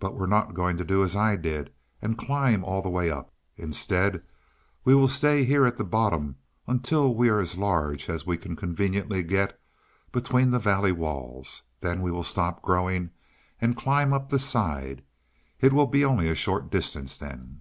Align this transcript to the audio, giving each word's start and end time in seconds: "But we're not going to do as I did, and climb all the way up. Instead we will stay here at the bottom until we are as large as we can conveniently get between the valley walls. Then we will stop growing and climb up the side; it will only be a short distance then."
"But 0.00 0.16
we're 0.16 0.26
not 0.26 0.52
going 0.52 0.76
to 0.78 0.84
do 0.84 1.04
as 1.04 1.14
I 1.14 1.36
did, 1.36 1.72
and 2.02 2.18
climb 2.18 2.64
all 2.64 2.82
the 2.82 2.88
way 2.90 3.08
up. 3.08 3.32
Instead 3.56 4.24
we 4.82 4.96
will 4.96 5.06
stay 5.06 5.44
here 5.44 5.64
at 5.64 5.78
the 5.78 5.84
bottom 5.84 6.34
until 6.66 7.14
we 7.14 7.28
are 7.28 7.38
as 7.38 7.56
large 7.56 8.10
as 8.10 8.26
we 8.26 8.36
can 8.36 8.56
conveniently 8.56 9.22
get 9.22 9.56
between 10.10 10.50
the 10.50 10.58
valley 10.58 10.90
walls. 10.90 11.62
Then 11.78 12.02
we 12.02 12.10
will 12.10 12.24
stop 12.24 12.62
growing 12.62 13.10
and 13.60 13.76
climb 13.76 14.12
up 14.12 14.28
the 14.28 14.40
side; 14.40 15.04
it 15.60 15.72
will 15.72 15.82
only 16.04 16.24
be 16.24 16.28
a 16.28 16.34
short 16.34 16.68
distance 16.68 17.16
then." 17.16 17.60